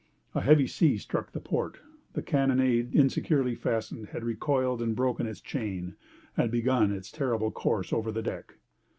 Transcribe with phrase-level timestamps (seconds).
[0.33, 1.77] A heavy sea struck the port,
[2.13, 5.95] the carronade insecurely fastened, had recoiled and broken its chain,
[6.35, 8.55] and begun its terrible course over the deck.